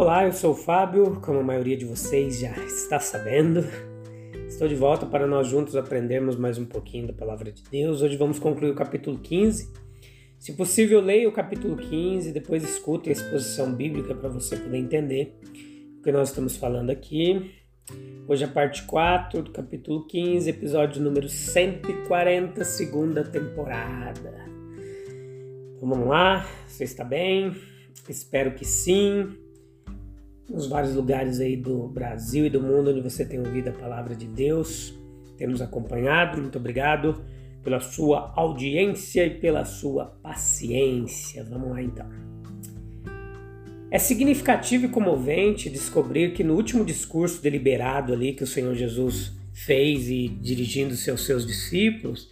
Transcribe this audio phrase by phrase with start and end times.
[0.00, 3.64] Olá, eu sou o Fábio, como a maioria de vocês já está sabendo.
[4.46, 8.00] Estou de volta para nós juntos aprendermos mais um pouquinho da palavra de Deus.
[8.00, 9.72] Hoje vamos concluir o capítulo 15.
[10.38, 15.36] Se possível, leia o capítulo 15, depois escute a exposição bíblica para você poder entender
[15.98, 17.50] o que nós estamos falando aqui.
[18.28, 24.46] Hoje é a parte 4 do capítulo 15, episódio número 140, segunda temporada.
[25.74, 27.52] Então vamos lá, você está bem?
[28.08, 29.47] Espero que sim
[30.48, 34.14] nos vários lugares aí do Brasil e do mundo onde você tem ouvido a palavra
[34.14, 34.98] de Deus,
[35.36, 36.40] temos acompanhado.
[36.40, 37.22] Muito obrigado
[37.62, 41.44] pela sua audiência e pela sua paciência.
[41.44, 42.06] Vamos lá então.
[43.90, 49.32] É significativo e comovente descobrir que no último discurso deliberado ali que o Senhor Jesus
[49.52, 52.30] fez e dirigindo-se aos seus discípulos,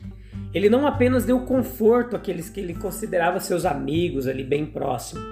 [0.53, 5.25] ele não apenas deu conforto àqueles que ele considerava seus amigos ali bem próximos,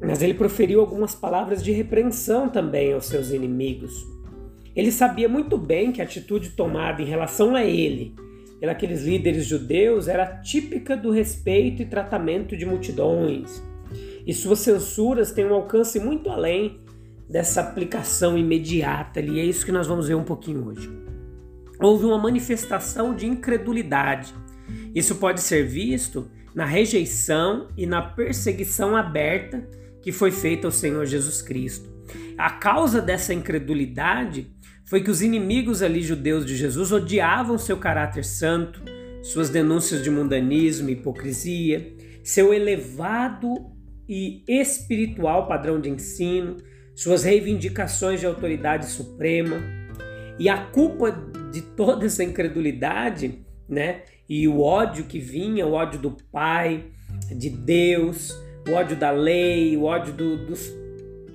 [0.00, 4.06] mas ele proferiu algumas palavras de repreensão também aos seus inimigos.
[4.74, 8.14] Ele sabia muito bem que a atitude tomada em relação a ele,
[8.78, 13.62] pelos líderes judeus, era típica do respeito e tratamento de multidões.
[14.26, 16.80] E suas censuras têm um alcance muito além
[17.28, 20.90] dessa aplicação imediata, e é isso que nós vamos ver um pouquinho hoje.
[21.80, 24.34] Houve uma manifestação de incredulidade.
[24.94, 29.66] Isso pode ser visto na rejeição e na perseguição aberta
[30.02, 31.90] que foi feita ao Senhor Jesus Cristo.
[32.36, 34.50] A causa dessa incredulidade
[34.86, 38.82] foi que os inimigos ali judeus de Jesus odiavam seu caráter santo,
[39.22, 41.94] suas denúncias de mundanismo e hipocrisia,
[42.24, 43.48] seu elevado
[44.08, 46.56] e espiritual padrão de ensino,
[46.96, 49.62] suas reivindicações de autoridade suprema.
[50.38, 51.12] E a culpa
[51.52, 56.86] de toda essa incredulidade, né, e o ódio que vinha, o ódio do Pai,
[57.30, 58.34] de Deus,
[58.68, 60.72] o ódio da lei, o ódio do, dos,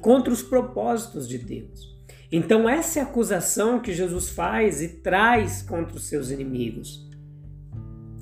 [0.02, 1.96] contra os propósitos de Deus.
[2.32, 7.08] Então, essa é a acusação que Jesus faz e traz contra os seus inimigos.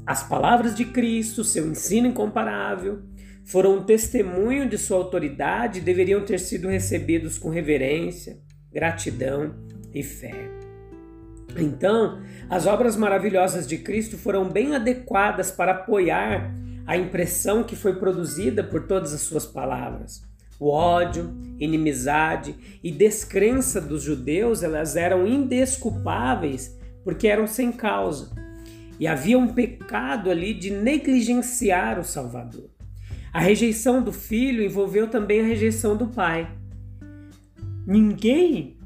[0.05, 3.01] As palavras de Cristo, seu ensino incomparável,
[3.45, 8.39] foram um testemunho de sua autoridade e deveriam ter sido recebidos com reverência,
[8.71, 9.55] gratidão
[9.93, 10.49] e fé.
[11.57, 16.53] Então, as obras maravilhosas de Cristo foram bem adequadas para apoiar
[16.85, 20.21] a impressão que foi produzida por todas as suas palavras.
[20.59, 28.31] O ódio, inimizade e descrença dos judeus, elas eram indesculpáveis porque eram sem causa.
[28.99, 32.69] E havia um pecado ali de negligenciar o Salvador.
[33.33, 36.49] A rejeição do filho envolveu também a rejeição do pai.
[37.85, 38.77] Ninguém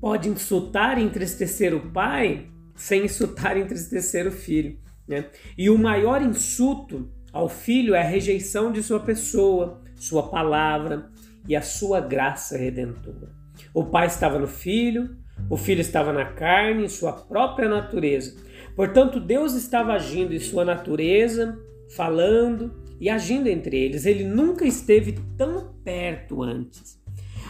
[0.00, 4.78] pode insultar e entristecer o pai sem insultar e entristecer o filho.
[5.06, 5.26] Né?
[5.56, 11.10] E o maior insulto ao filho é a rejeição de sua pessoa, sua palavra
[11.46, 13.30] e a sua graça redentora.
[13.74, 15.16] O pai estava no filho,
[15.50, 18.36] o filho estava na carne, em sua própria natureza.
[18.74, 21.58] Portanto, Deus estava agindo em sua natureza,
[21.94, 24.06] falando e agindo entre eles.
[24.06, 26.98] Ele nunca esteve tão perto antes.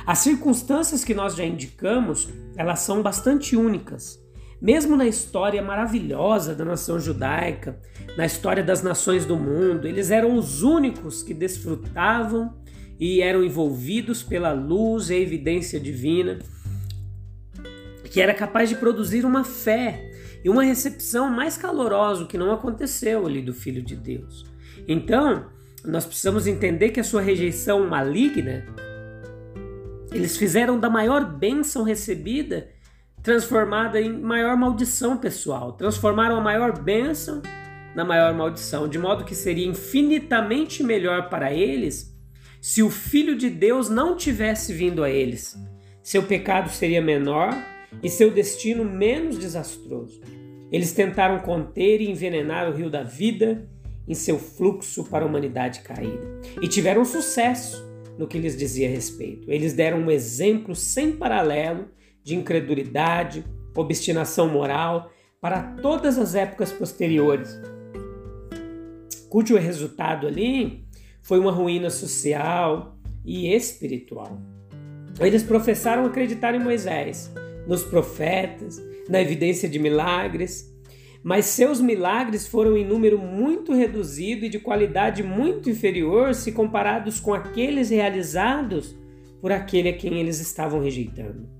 [0.06, 4.18] As circunstâncias que nós já indicamos, elas são bastante únicas.
[4.60, 7.78] Mesmo na história maravilhosa da nação judaica,
[8.16, 12.56] na história das nações do mundo, eles eram os únicos que desfrutavam
[12.98, 16.40] e eram envolvidos pela luz e a evidência divina,
[18.10, 20.10] que era capaz de produzir uma fé
[20.44, 24.44] e uma recepção mais calorosa, que não aconteceu ali do Filho de Deus.
[24.88, 25.46] Então,
[25.84, 28.66] nós precisamos entender que a sua rejeição maligna,
[30.10, 32.68] eles fizeram da maior bênção recebida
[33.22, 35.72] transformada em maior maldição pessoal.
[35.72, 37.42] Transformaram a maior bênção
[37.94, 42.16] na maior maldição, de modo que seria infinitamente melhor para eles
[42.60, 45.56] se o Filho de Deus não tivesse vindo a eles.
[46.02, 47.56] Seu pecado seria menor
[48.02, 50.20] e seu destino menos desastroso.
[50.70, 53.68] Eles tentaram conter e envenenar o rio da vida
[54.06, 56.40] em seu fluxo para a humanidade caída.
[56.60, 57.86] E tiveram sucesso
[58.18, 59.50] no que lhes dizia respeito.
[59.50, 61.86] Eles deram um exemplo sem paralelo
[62.28, 63.42] de incredulidade,
[63.74, 65.10] obstinação moral
[65.40, 67.58] para todas as épocas posteriores.
[69.30, 70.84] cujo resultado ali
[71.22, 74.38] foi uma ruína social e espiritual.
[75.18, 77.32] Eles professaram acreditar em Moisés,
[77.66, 78.78] nos profetas,
[79.08, 80.70] na evidência de milagres,
[81.22, 87.20] mas seus milagres foram em número muito reduzido e de qualidade muito inferior se comparados
[87.20, 88.94] com aqueles realizados
[89.40, 91.57] por aquele a quem eles estavam rejeitando.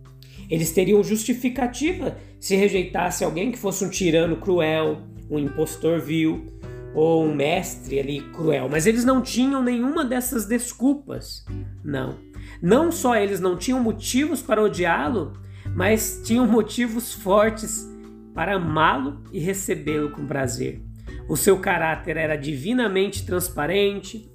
[0.48, 6.46] Eles teriam justificativa se rejeitasse alguém que fosse um tirano cruel, um impostor vil
[6.94, 11.44] ou um mestre ali cruel, mas eles não tinham nenhuma dessas desculpas.
[11.84, 12.18] Não.
[12.62, 15.34] Não só eles não tinham motivos para odiá-lo,
[15.74, 17.86] mas tinham motivos fortes
[18.34, 20.82] para amá-lo e recebê-lo com prazer.
[21.28, 24.30] O seu caráter era divinamente transparente,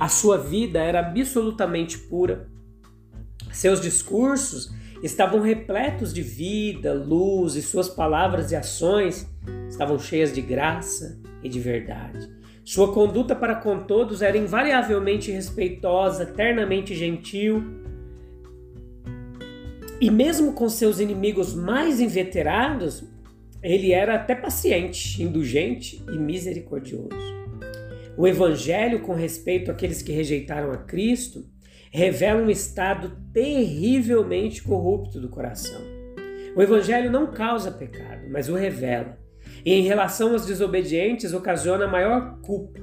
[0.00, 2.48] a sua vida era absolutamente pura,
[3.52, 9.28] seus discursos estavam repletos de vida, luz e suas palavras e ações
[9.68, 12.28] estavam cheias de graça e de verdade.
[12.64, 17.64] Sua conduta para com todos era invariavelmente respeitosa, eternamente gentil.
[20.00, 23.04] E mesmo com seus inimigos mais inveterados,
[23.62, 27.08] ele era até paciente, indulgente e misericordioso.
[28.16, 31.46] O evangelho com respeito àqueles que rejeitaram a Cristo
[31.98, 35.80] revela um estado terrivelmente corrupto do coração.
[36.54, 39.18] O Evangelho não causa pecado, mas o revela.
[39.64, 42.78] E em relação aos desobedientes, ocasiona maior culpa.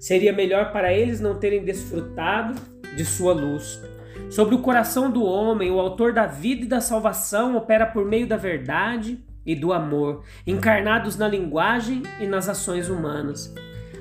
[0.00, 2.60] Seria melhor para eles não terem desfrutado
[2.96, 3.80] de sua luz.
[4.28, 8.26] Sobre o coração do homem, o autor da vida e da salvação opera por meio
[8.26, 13.54] da verdade e do amor, encarnados na linguagem e nas ações humanas.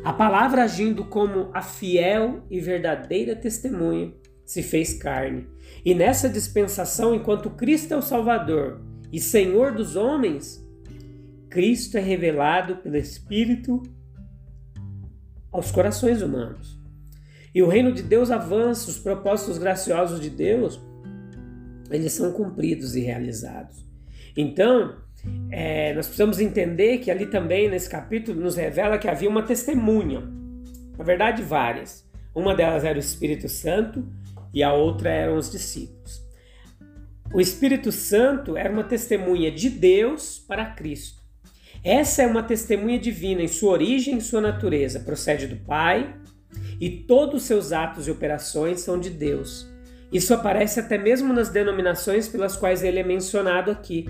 [0.04, 4.14] A palavra agindo como a fiel e verdadeira testemunha
[4.48, 5.46] se fez carne.
[5.84, 10.66] E nessa dispensação, enquanto Cristo é o Salvador e Senhor dos homens,
[11.50, 13.84] Cristo é revelado pelo Espírito
[15.52, 16.80] aos corações humanos.
[17.54, 20.80] E o reino de Deus avança, os propósitos graciosos de Deus,
[21.92, 23.86] eles são cumpridos e realizados.
[24.36, 24.96] Então,
[25.52, 30.22] é, nós precisamos entender que ali também, nesse capítulo, nos revela que havia uma testemunha.
[30.98, 32.08] Na verdade, várias.
[32.36, 34.06] Uma delas era o Espírito Santo,
[34.58, 36.20] e a outra eram os discípulos.
[37.32, 41.22] O Espírito Santo era uma testemunha de Deus para Cristo.
[41.84, 46.12] Essa é uma testemunha divina em sua origem e sua natureza, procede do Pai,
[46.82, 49.70] e todos os seus atos e operações são de Deus.
[50.12, 54.06] Isso aparece até mesmo nas denominações pelas quais ele é mencionado aqui.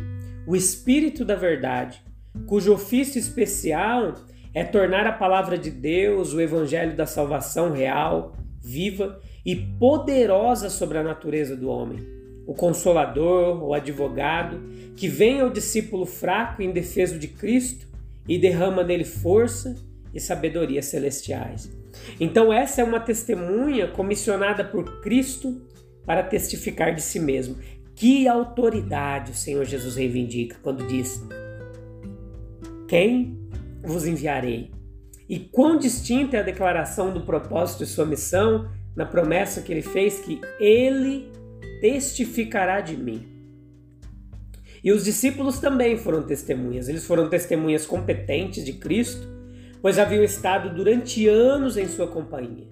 [0.48, 2.02] O Espírito da Verdade,
[2.46, 4.16] cujo ofício especial
[4.54, 8.34] é tornar a palavra de Deus, o Evangelho da salvação real,
[8.64, 12.06] viva e poderosa sobre a natureza do homem.
[12.46, 14.60] O consolador, o advogado,
[14.98, 17.88] que vem ao discípulo fraco e indefeso de Cristo
[18.28, 19.78] e derrama nele força
[20.14, 21.72] e sabedoria celestiais.
[22.20, 25.62] Então, essa é uma testemunha comissionada por Cristo
[26.06, 27.56] para testificar de si mesmo.
[27.96, 31.26] Que autoridade o Senhor Jesus reivindica quando diz:
[32.86, 33.40] Quem
[33.82, 34.72] vos enviarei?
[35.30, 39.84] E quão distinta é a declaração do propósito de sua missão na promessa que ele
[39.84, 41.32] fez que ele
[41.80, 43.26] testificará de mim.
[44.84, 46.90] E os discípulos também foram testemunhas.
[46.90, 49.28] Eles foram testemunhas competentes de Cristo,
[49.84, 52.68] pois haviam estado durante anos em sua companhia.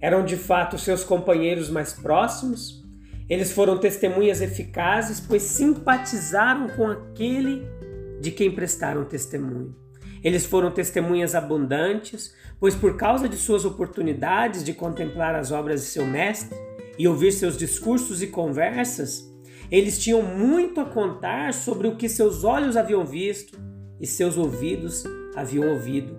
[0.00, 2.82] Eram de fato seus companheiros mais próximos.
[3.28, 7.66] Eles foram testemunhas eficazes, pois simpatizaram com aquele
[8.20, 9.74] de quem prestaram testemunho.
[10.26, 15.86] Eles foram testemunhas abundantes, pois por causa de suas oportunidades de contemplar as obras de
[15.86, 16.58] seu mestre
[16.98, 19.32] e ouvir seus discursos e conversas,
[19.70, 23.56] eles tinham muito a contar sobre o que seus olhos haviam visto
[24.00, 25.04] e seus ouvidos
[25.36, 26.18] haviam ouvido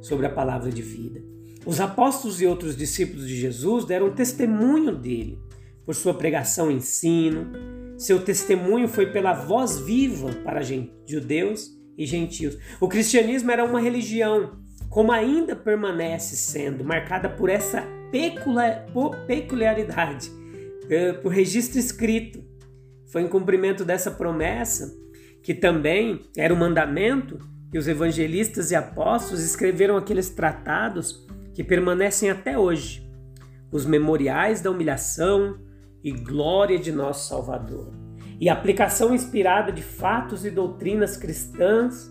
[0.00, 1.22] sobre a palavra de vida.
[1.64, 5.38] Os apóstolos e outros discípulos de Jesus deram testemunho dele
[5.86, 7.52] por sua pregação e ensino.
[7.96, 10.60] Seu testemunho foi pela voz viva para
[11.06, 12.58] judeus e gentios.
[12.80, 14.58] O cristianismo era uma religião,
[14.88, 17.86] como ainda permanece sendo, marcada por essa
[19.26, 20.30] peculiaridade,
[20.88, 22.42] eh, por registro escrito.
[23.06, 24.94] Foi em cumprimento dessa promessa
[25.42, 27.38] que também era o mandamento
[27.70, 33.06] que os evangelistas e apóstolos escreveram aqueles tratados que permanecem até hoje,
[33.70, 35.58] os memoriais da humilhação
[36.02, 38.03] e glória de nosso Salvador
[38.40, 42.10] e aplicação inspirada de fatos e doutrinas cristãs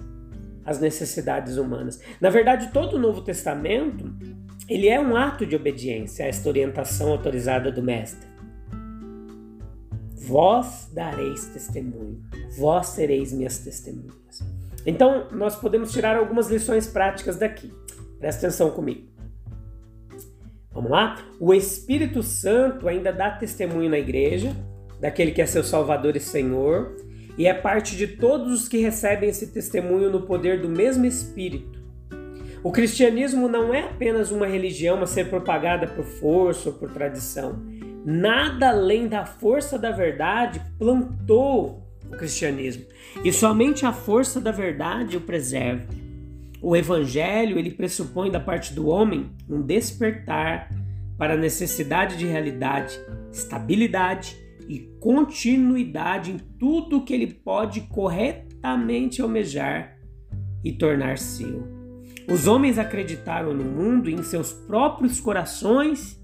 [0.65, 1.99] às necessidades humanas.
[2.21, 4.11] Na verdade, todo o Novo Testamento
[4.69, 8.27] ele é um ato de obediência a esta orientação autorizada do Mestre.
[10.25, 12.21] Vós dareis testemunho,
[12.57, 14.41] vós sereis minhas testemunhas.
[14.85, 17.73] Então, nós podemos tirar algumas lições práticas daqui.
[18.19, 19.07] Presta atenção comigo.
[20.71, 21.17] Vamos lá?
[21.39, 24.55] O Espírito Santo ainda dá testemunho na igreja,
[25.03, 26.95] daquele que é seu Salvador e Senhor,
[27.37, 31.83] e é parte de todos os que recebem esse testemunho no poder do mesmo Espírito.
[32.63, 37.61] O cristianismo não é apenas uma religião a ser propagada por força ou por tradição.
[38.05, 42.85] Nada além da força da verdade plantou o cristianismo,
[43.25, 45.83] e somente a força da verdade o preserva.
[46.61, 50.69] O evangelho, ele pressupõe da parte do homem um despertar
[51.17, 52.97] para a necessidade de realidade,
[53.29, 59.97] estabilidade e continuidade em tudo que ele pode corretamente almejar
[60.63, 61.67] e tornar seu.
[62.29, 66.21] Os homens acreditaram no mundo e em seus próprios corações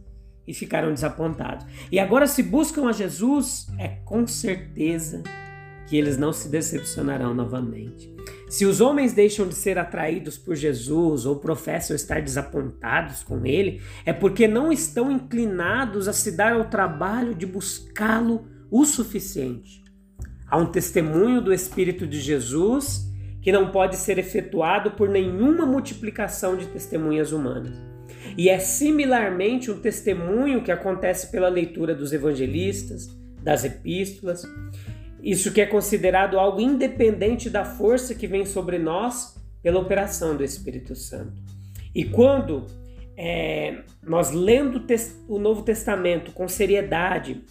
[0.48, 1.66] e ficaram desapontados.
[1.92, 5.22] E agora, se buscam a Jesus, é com certeza
[5.88, 8.19] que eles não se decepcionarão novamente.
[8.50, 13.80] Se os homens deixam de ser atraídos por Jesus ou professam estar desapontados com ele,
[14.04, 19.84] é porque não estão inclinados a se dar ao trabalho de buscá-lo o suficiente.
[20.48, 23.08] Há um testemunho do Espírito de Jesus
[23.40, 27.78] que não pode ser efetuado por nenhuma multiplicação de testemunhas humanas.
[28.36, 34.44] E é similarmente um testemunho que acontece pela leitura dos evangelistas, das epístolas,
[35.22, 40.44] isso que é considerado algo independente da força que vem sobre nós pela operação do
[40.44, 41.42] Espírito Santo.
[41.94, 42.66] E quando
[43.18, 44.86] é, nós lendo
[45.28, 47.44] o Novo Testamento com seriedade,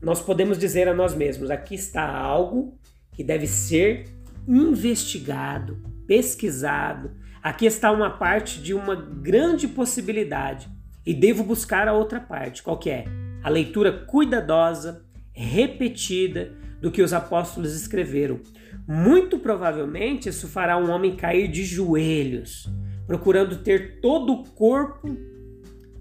[0.00, 2.78] nós podemos dizer a nós mesmos: aqui está algo
[3.12, 4.04] que deve ser
[4.46, 7.10] investigado, pesquisado.
[7.42, 10.68] Aqui está uma parte de uma grande possibilidade
[11.04, 12.62] e devo buscar a outra parte.
[12.62, 13.04] Qual que é?
[13.42, 18.40] A leitura cuidadosa, repetida do que os apóstolos escreveram.
[18.86, 22.70] Muito provavelmente isso fará um homem cair de joelhos,
[23.06, 25.16] procurando ter todo o corpo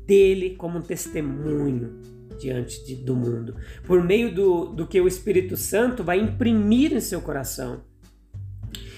[0.05, 2.01] dele como um testemunho
[2.39, 3.55] diante de, do mundo,
[3.85, 7.83] por meio do, do que o Espírito Santo vai imprimir em seu coração.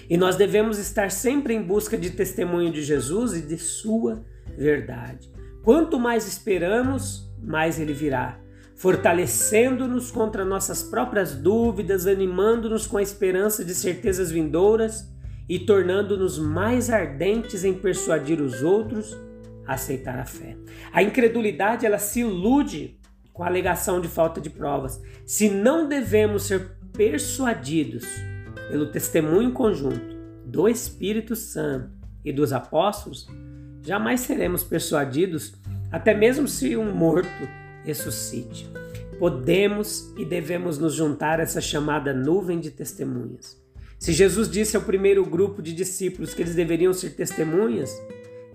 [0.10, 4.26] E nós devemos estar sempre em busca de testemunho de Jesus e de sua
[4.58, 5.30] verdade.
[5.64, 8.40] Quanto mais esperamos, mais ele virá
[8.78, 15.12] fortalecendo-nos contra nossas próprias dúvidas, animando-nos com a esperança de certezas vindouras
[15.50, 19.18] e tornando-nos mais ardentes em persuadir os outros
[19.66, 20.56] a aceitar a fé.
[20.94, 23.00] A incredulidade ela se ilude
[23.34, 25.02] com a alegação de falta de provas.
[25.26, 28.06] Se não devemos ser persuadidos
[28.70, 30.16] pelo testemunho conjunto
[30.46, 31.90] do Espírito Santo
[32.24, 33.28] e dos apóstolos,
[33.82, 35.56] jamais seremos persuadidos,
[35.92, 37.28] até mesmo se um morto
[37.88, 38.70] ressuscite.
[39.18, 43.58] Podemos e devemos nos juntar a essa chamada nuvem de testemunhas.
[43.98, 47.90] Se Jesus disse ao primeiro grupo de discípulos que eles deveriam ser testemunhas,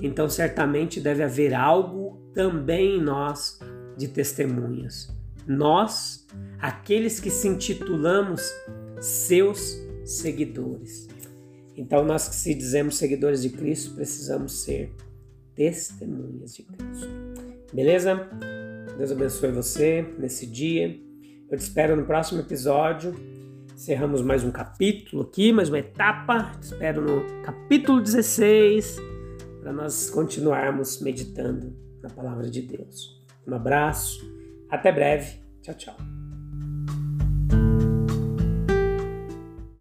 [0.01, 3.59] então certamente deve haver algo também em nós
[3.97, 5.11] de testemunhas.
[5.47, 6.27] Nós,
[6.61, 8.43] aqueles que se intitulamos
[9.01, 11.09] seus seguidores.
[11.77, 14.93] Então, nós que se dizemos seguidores de Cristo, precisamos ser
[15.57, 17.09] testemunhas de Cristo.
[17.73, 18.29] Beleza?
[18.97, 20.99] Deus abençoe você nesse dia.
[21.51, 23.15] Eu te espero no próximo episódio.
[23.75, 26.53] Encerramos mais um capítulo aqui, mais uma etapa.
[26.61, 28.97] Te espero no capítulo 16
[29.61, 33.23] para nós continuarmos meditando na palavra de Deus.
[33.47, 34.21] Um abraço,
[34.71, 35.41] até breve.
[35.63, 36.12] Tchau, tchau.